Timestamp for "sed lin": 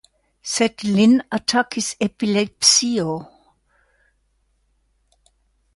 0.51-1.13